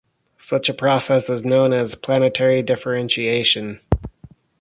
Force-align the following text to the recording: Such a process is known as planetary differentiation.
Such 0.39 0.67
a 0.67 0.73
process 0.73 1.29
is 1.29 1.45
known 1.45 1.73
as 1.73 1.93
planetary 1.93 2.63
differentiation. 2.63 3.81